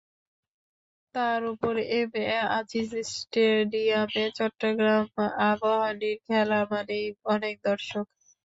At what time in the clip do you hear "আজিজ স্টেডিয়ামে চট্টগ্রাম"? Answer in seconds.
2.51-5.05